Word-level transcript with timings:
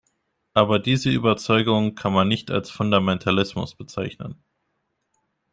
Aber 0.55 0.79
diese 0.79 1.11
Überzeugung 1.11 1.93
kann 1.93 2.11
man 2.11 2.27
nicht 2.27 2.49
als 2.49 2.71
Fundamentalismus 2.71 3.75
bezeichnen. 3.75 4.43